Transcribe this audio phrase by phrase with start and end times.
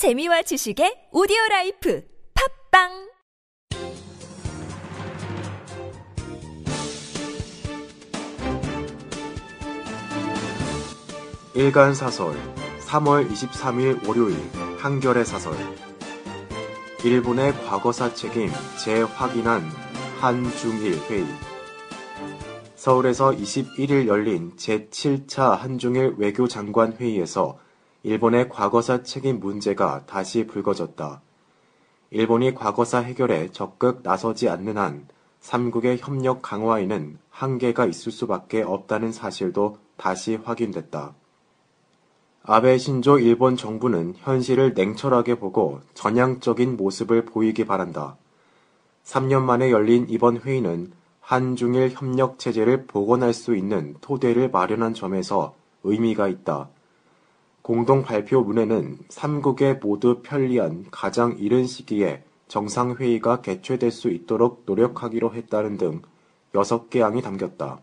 [0.00, 2.02] 재미와 지식의 오디오 라이프
[2.70, 3.10] 팟빵!
[11.54, 12.32] 일간 사설
[12.86, 14.38] 3월 23일 월요일
[14.78, 15.52] 한겨레 사설.
[17.04, 18.48] 일본의 과거사 책임
[18.82, 19.60] 재확인한
[20.18, 21.26] 한중일 회의.
[22.74, 27.58] 서울에서 21일 열린 제7차 한중일 외교장관 회의에서
[28.02, 31.20] 일본의 과거사 책임 문제가 다시 불거졌다.
[32.10, 35.06] 일본이 과거사 해결에 적극 나서지 않는 한
[35.40, 41.14] 삼국의 협력 강화에는 한계가 있을 수밖에 없다는 사실도 다시 확인됐다.
[42.42, 48.16] 아베 신조 일본 정부는 현실을 냉철하게 보고 전향적인 모습을 보이기 바란다.
[49.04, 56.28] 3년 만에 열린 이번 회의는 한중일 협력 체제를 복원할 수 있는 토대를 마련한 점에서 의미가
[56.28, 56.70] 있다.
[57.62, 66.02] 공동 발표문에는 삼국에 모두 편리한 가장 이른 시기에 정상회의가 개최될 수 있도록 노력하기로 했다는 등
[66.52, 67.80] 6개 항이 담겼다.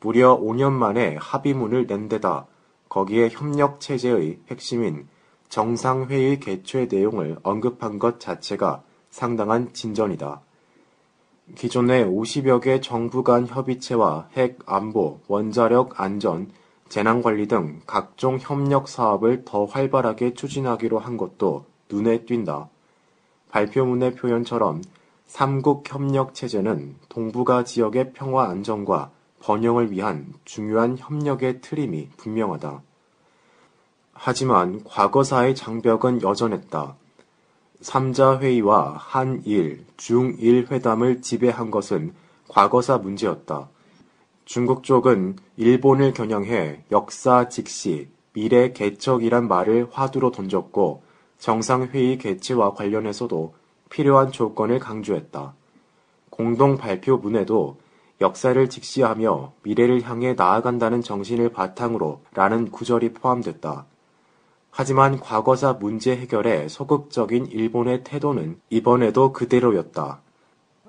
[0.00, 2.46] 무려 5년 만에 합의문을 낸 데다
[2.88, 5.08] 거기에 협력 체제의 핵심인
[5.48, 10.42] 정상회의 개최 내용을 언급한 것 자체가 상당한 진전이다.
[11.56, 16.50] 기존의 50여 개 정부 간 협의체와 핵 안보, 원자력 안전,
[16.94, 22.68] 재난관리 등 각종 협력 사업을 더 활발하게 추진하기로 한 것도 눈에 띈다.
[23.50, 24.80] 발표문의 표현처럼
[25.26, 32.80] 삼국 협력 체제는 동북아 지역의 평화 안정과 번영을 위한 중요한 협력의 트림이 분명하다.
[34.12, 36.94] 하지만 과거사의 장벽은 여전했다.
[37.82, 42.14] 3자 회의와 한일, 중일 회담을 지배한 것은
[42.46, 43.68] 과거사 문제였다.
[44.44, 51.02] 중국 쪽은 일본을 겨냥해 역사 직시, 미래 개척이란 말을 화두로 던졌고
[51.38, 53.54] 정상회의 개최와 관련해서도
[53.88, 55.54] 필요한 조건을 강조했다.
[56.28, 57.78] 공동 발표문에도
[58.20, 63.86] 역사를 직시하며 미래를 향해 나아간다는 정신을 바탕으로 라는 구절이 포함됐다.
[64.70, 70.23] 하지만 과거사 문제 해결에 소극적인 일본의 태도는 이번에도 그대로였다.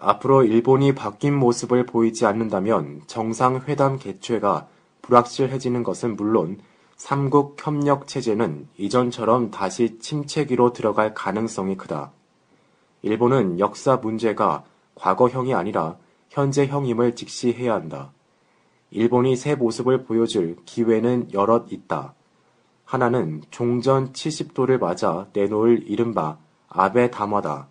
[0.00, 4.68] 앞으로 일본이 바뀐 모습을 보이지 않는다면 정상회담 개최가
[5.02, 6.58] 불확실해지는 것은 물론
[6.96, 12.12] 삼국 협력 체제는 이전처럼 다시 침체기로 들어갈 가능성이 크다.
[13.02, 14.64] 일본은 역사 문제가
[14.96, 15.96] 과거형이 아니라
[16.30, 18.12] 현재형임을 직시해야 한다.
[18.90, 22.14] 일본이 새 모습을 보여줄 기회는 여럿 있다.
[22.84, 26.38] 하나는 종전 70도를 맞아 내놓을 이른바
[26.68, 27.68] 아베 담화다.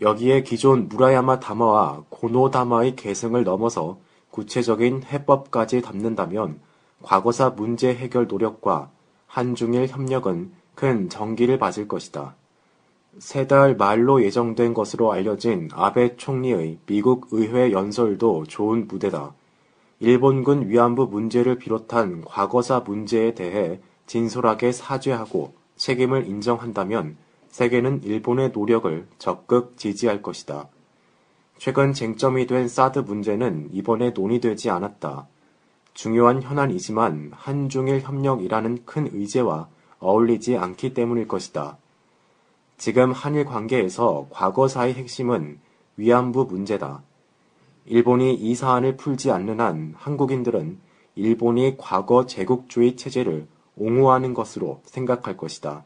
[0.00, 3.98] 여기에 기존 무라야마 담화와 고노 담화의 계승을 넘어서
[4.30, 6.60] 구체적인 해법까지 담는다면
[7.02, 8.90] 과거사 문제 해결 노력과
[9.26, 12.34] 한중일 협력은 큰 전기를 맞을 것이다.
[13.18, 19.34] 세 달 말로 예정된 것으로 알려진 아베 총리의 미국 의회 연설도 좋은 무대다.
[20.00, 27.16] 일본군 위안부 문제를 비롯한 과거사 문제에 대해 진솔하게 사죄하고 책임을 인정한다면
[27.52, 30.68] 세계는 일본의 노력을 적극 지지할 것이다.
[31.58, 35.28] 최근 쟁점이 된 사드 문제는 이번에 논의되지 않았다.
[35.94, 39.68] 중요한 현안이지만 한중일 협력이라는 큰 의제와
[40.00, 41.76] 어울리지 않기 때문일 것이다.
[42.78, 45.60] 지금 한일 관계에서 과거사의 핵심은
[45.98, 47.02] 위안부 문제다.
[47.84, 50.78] 일본이 이 사안을 풀지 않는 한 한국인들은
[51.16, 53.46] 일본이 과거 제국주의 체제를
[53.76, 55.84] 옹호하는 것으로 생각할 것이다.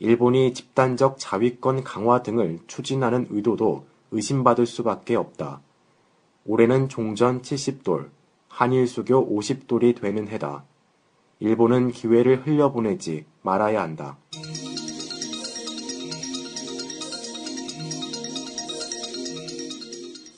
[0.00, 5.60] 일본이 집단적 자위권 강화 등을 추진하는 의도도 의심받을 수밖에 없다.
[6.44, 8.08] 올해는 종전 70돌,
[8.48, 10.64] 한일 수교 50돌이 되는 해다.
[11.40, 14.18] 일본은 기회를 흘려보내지 말아야 한다.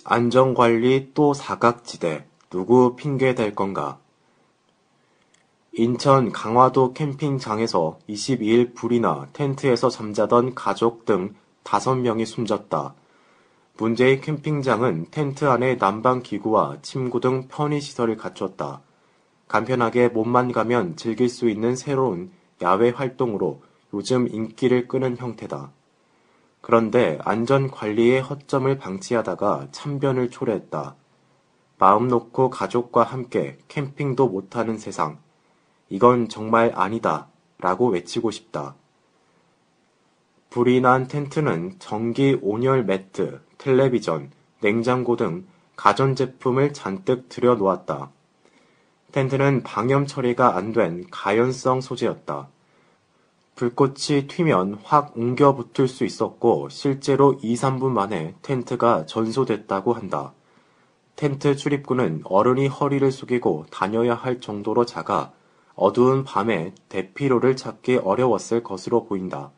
[0.04, 4.00] 안전관리 또 사각지대, 누구 핑계 댈 건가?
[5.72, 12.94] 인천 강화도 캠핑장에서 22일 불이 나 텐트에서 잠자던 가족 등 5명이 숨졌다.
[13.76, 18.80] 문제의 캠핑장은 텐트 안에 난방 기구와 침구 등 편의시설을 갖췄다.
[19.46, 23.62] 간편하게 몸만 가면 즐길 수 있는 새로운 야외 활동으로
[23.94, 25.70] 요즘 인기를 끄는 형태다.
[26.60, 30.96] 그런데 안전 관리의 허점을 방치하다가 참변을 초래했다.
[31.78, 35.18] 마음 놓고 가족과 함께 캠핑도 못하는 세상.
[35.90, 37.28] 이건 정말 아니다.
[37.58, 38.74] 라고 외치고 싶다.
[40.48, 45.46] 불이 난 텐트는 전기 온열 매트, 텔레비전, 냉장고 등
[45.76, 48.10] 가전제품을 잔뜩 들여놓았다.
[49.12, 52.48] 텐트는 방염 처리가 안 된 가연성 소재였다.
[53.56, 60.32] 불꽃이 튀면 확 옮겨 붙을 수 있었고 실제로 2, 3분 만에 텐트가 전소됐다고 한다.
[61.16, 65.32] 텐트 출입구는 어른이 허리를 숙이고 다녀야 할 정도로 작아
[65.80, 69.50] 어두운 밤에 대피로를 찾기 어려웠을 것으로 보인다.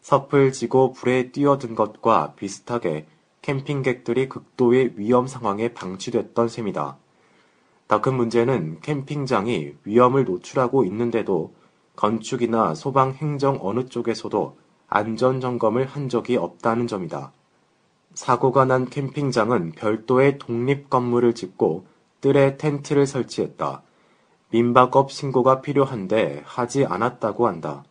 [0.00, 3.06] 섭을 지고 불에 뛰어든 것과 비슷하게
[3.42, 6.96] 캠핑객들이 극도의 위험 상황에 방치됐던 셈이다.
[7.86, 11.52] 더 큰 문제는 캠핑장이 위험을 노출하고 있는데도
[11.96, 14.56] 건축이나 소방 행정 어느 쪽에서도
[14.88, 17.30] 안전 점검을 한 적이 없다는 점이다.
[18.14, 21.86] 사고가 난 캠핑장은 별도의 독립 건물을 짓고
[22.22, 23.82] 뜰에 텐트를 설치했다.
[24.52, 27.84] 민박업 신고가 필요한데 하지 않았다고 한다.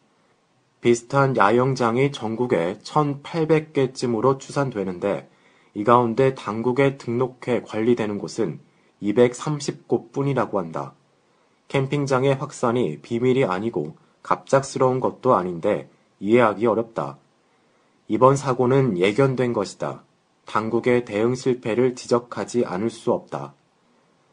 [0.79, 5.27] 비슷한 야영장이 전국에 1,800개쯤으로 추산되는데
[5.73, 8.59] 이 가운데 당국에 등록해 관리되는 곳은
[9.01, 10.93] 230곳 뿐이라고 한다.
[11.69, 17.17] 캠핑장의 확산이 비밀이 아니고 갑작스러운 것도 아닌데 이해하기 어렵다.
[18.07, 20.03] 이번 사고는 예견된 것이다.
[20.45, 23.55] 당국의 대응 실패를 지적하지 않을 수 없다.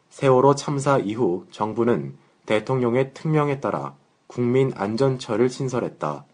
[0.09, 2.15] 세월호 참사 이후 정부는
[2.45, 3.95] 대통령의 특명에 따라
[4.27, 6.25] 국민 안전처를 신설했다.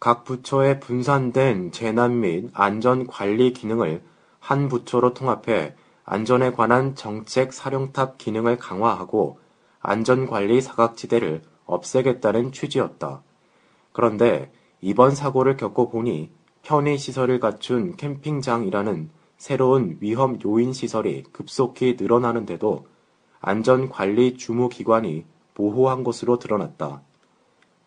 [0.00, 4.02] 각 부처에 분산된 재난 및 안전 관리 기능을
[4.40, 5.74] 한 부처로 통합해
[6.04, 9.38] 안전에 관한 정책 사령탑 기능을 강화하고
[9.80, 13.22] 안전관리 사각지대를 없애겠다는 취지였다.
[13.92, 14.50] 그런데
[14.80, 16.30] 이번 사고를 겪어보니
[16.62, 19.10] 편의시설을 갖춘 캠핑장이라는
[19.42, 22.86] 새로운 위험 요인 시설이 급속히 늘어나는데도
[23.40, 25.24] 안전관리 주무기관이
[25.54, 27.02] 보호한 것으로 드러났다.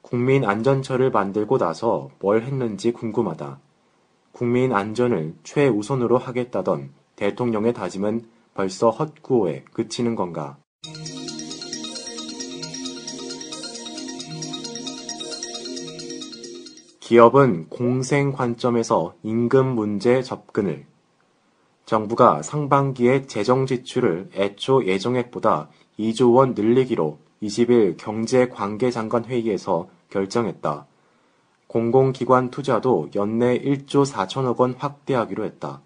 [0.02, 3.62] 국민 안전처를 만들고 나서 뭘 했는지 궁금하다.
[4.34, 10.58] 국민 안전을 최우선으로 하겠다던 대통령의 다짐은 벌써 헛구호에 그치는 건가?
[17.00, 20.86] 기업은 공생 관점에서 임금 문제 접근을
[21.86, 30.88] 정부가 상반기에 재정 지출을 애초 예정액보다 2조 원 늘리기로 20일 경제관계장관 회의에서 결정했다.
[31.68, 35.82] 공공기관 투자도 연내 1조 4천억 원 확대하기로 했다.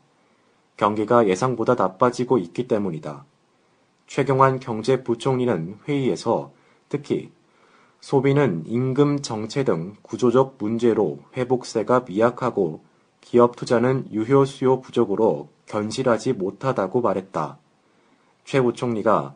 [0.77, 3.25] 경기가 예상보다 나빠지고 있기 때문이다.
[4.07, 6.51] 최경환 경제부총리는 회의에서
[6.87, 7.31] 특히
[7.99, 12.81] 소비는 임금 정체 등 구조적 문제로 회복세가 미약하고
[13.29, 17.59] 기업 투자는 유효 수요 부족으로 견실하지 못하다고 말했다.
[18.43, 19.35] 최 부총리가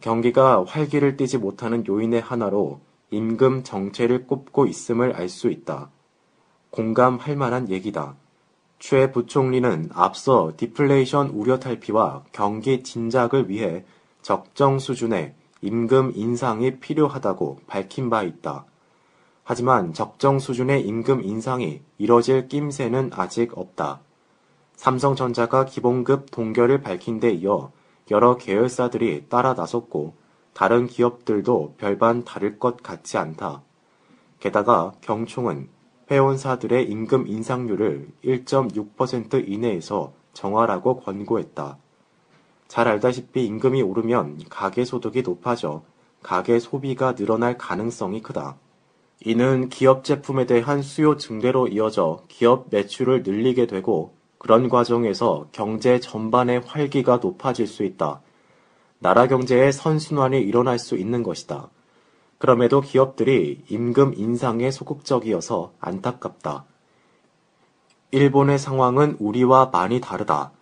[0.00, 2.80] 경기가 활기를 띠지 못하는 요인의 하나로
[3.10, 5.90] 임금 정체를 꼽고 있음을 알 수 있다.
[6.70, 8.14] 공감할 만한 얘기다.
[8.78, 13.84] 최 부총리는 앞서 디플레이션 우려 탈피와 경기 진작을 위해
[14.22, 18.64] 적정 수준의 임금 인상이 필요하다고 밝힌 바 있다.
[19.48, 24.00] 하지만 적정 수준의 임금 인상이 이뤄질 낌새는 아직 없다.
[24.74, 27.70] 삼성전자가 기본급 동결을 밝힌 데 이어
[28.10, 30.14] 여러 계열사들이 따라 나섰고
[30.52, 33.62] 다른 기업들도 별반 다를 것 같지 않다.
[34.40, 35.68] 게다가 경총은
[36.10, 41.78] 회원사들의 임금 인상률을 1.6% 이내에서 정하라고 권고했다.
[42.66, 45.84] 잘 알다시피 임금이 오르면 가계 소득이 높아져
[46.24, 48.56] 가계 소비가 늘어날 가능성이 크다.
[49.24, 56.60] 이는 기업 제품에 대한 수요 증대로 이어져 기업 매출을 늘리게 되고 그런 과정에서 경제 전반의
[56.60, 58.20] 활기가 높아질 수 있다.
[58.98, 61.68] 나라 경제의 선순환이 일어날 수 있는 것이다.
[62.38, 66.64] 그럼에도 기업들이 임금 인상에 소극적이어서 안타깝다.
[68.10, 70.52] 일본의 상황은 우리와 많이 다르다.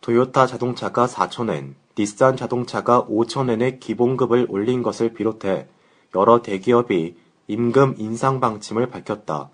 [0.00, 5.66] 토요타 자동차가 4천엔, 닛산 자동차가 5천엔의 기본급을 올린 것을 비롯해
[6.14, 9.50] 여러 대기업이 임금 인상 방침을 밝혔다.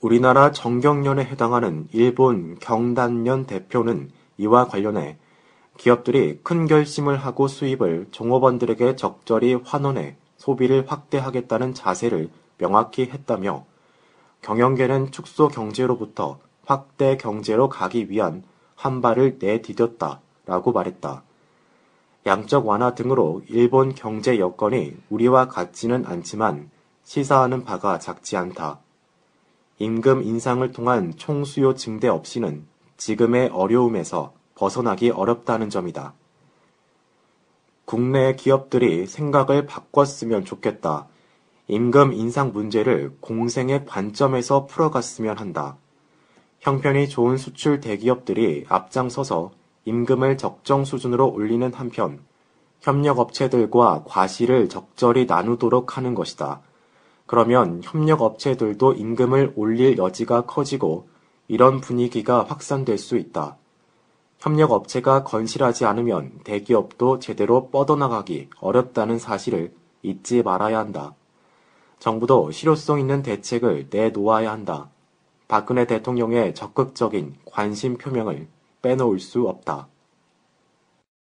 [0.00, 5.16] 우리나라 정경련에 해당하는 일본 경단련 대표는 이와 관련해
[5.78, 12.28] 기업들이 큰 결심을 하고 수입을 종업원들에게 적절히 환원해 소비를 확대하겠다는 자세를
[12.58, 13.64] 명확히 했다며
[14.42, 18.42] 경영계는 축소 경제로부터 확대 경제로 가기 위한
[18.74, 21.22] 한 발을 내디뎠다 라고 말했다.
[22.24, 26.70] 양적 완화 등으로 일본 경제 여건이 우리와 같지는 않지만
[27.04, 28.78] 시사하는 바가 작지 않다.
[29.78, 32.64] 임금 인상을 통한 총수요 증대 없이는
[32.96, 36.14] 지금의 어려움에서 벗어나기 어렵다는 점이다.
[37.84, 41.08] 국내 기업들이 생각을 바꿨으면 좋겠다.
[41.66, 45.76] 임금 인상 문제를 공생의 관점에서 풀어갔으면 한다.
[46.60, 49.50] 형편이 좋은 수출 대기업들이 앞장서서
[49.84, 52.20] 임금을 적정 수준으로 올리는 한편
[52.80, 56.60] 협력업체들과 과실을 적절히 나누도록 하는 것이다.
[57.26, 61.08] 그러면 협력업체들도 임금을 올릴 여지가 커지고
[61.48, 63.56] 이런 분위기가 확산될 수 있다.
[64.40, 69.72] 협력업체가 건실하지 않으면 대기업도 제대로 뻗어나가기 어렵다는 사실을
[70.02, 71.14] 잊지 말아야 한다.
[72.00, 74.90] 정부도 실효성 있는 대책을 내놓아야 한다.
[75.46, 78.48] 박근혜 대통령의 적극적인 관심 표명을
[78.82, 79.91] 빼놓을 수 없다.